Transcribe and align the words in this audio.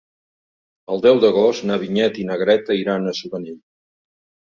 El 0.95 1.03
deu 1.03 1.21
d'agost 1.25 1.69
na 1.73 1.79
Vinyet 1.85 2.19
i 2.25 2.29
na 2.33 2.41
Greta 2.43 2.81
iran 2.83 3.07
a 3.07 3.17
Sudanell. 3.23 3.65